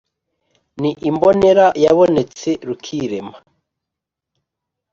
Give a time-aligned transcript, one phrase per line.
[0.81, 3.37] ni imbonera yabonetse rukirema;